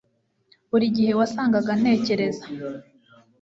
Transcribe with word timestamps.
Buri 0.69 0.85
gihe 0.95 1.11
wasangaga 1.19 1.71
ntekereza 1.79 2.45